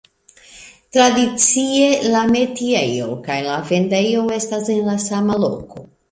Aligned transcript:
Tradicie, 0.95 1.91
la 2.15 2.23
metiejo 2.35 3.17
kaj 3.27 3.35
la 3.49 3.57
vendejo 3.67 4.23
estas 4.39 4.71
en 4.77 4.89
sama 5.05 5.37
loko. 5.45 5.85